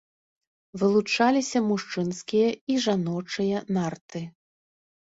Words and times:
Вылучаліся 0.81 1.59
мужчынскія 1.69 2.49
і 2.57 2.73
жаночыя 2.87 3.65
нарты. 3.79 4.29